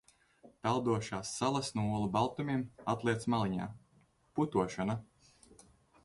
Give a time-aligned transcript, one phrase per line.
[0.67, 2.63] Peldošās salas no olu baltumiem,
[2.93, 3.67] atliec maliņā.
[4.39, 4.97] Putošana.